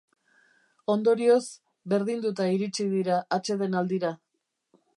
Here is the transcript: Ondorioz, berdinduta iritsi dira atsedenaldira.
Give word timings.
Ondorioz, 0.93 1.43
berdinduta 1.93 2.49
iritsi 2.55 2.87
dira 2.97 3.21
atsedenaldira. 3.39 4.15